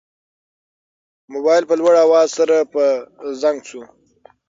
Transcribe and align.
موبایل 1.33 1.63
په 1.67 1.75
لوړ 1.79 1.93
اواز 2.05 2.27
سره 2.37 2.57
په 2.73 2.83
زنګ 3.41 3.59
شو. 3.69 3.81